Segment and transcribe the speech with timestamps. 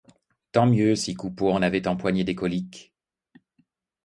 [0.51, 2.91] Tant mieux, si Coupeau en avait empoigné des coliques!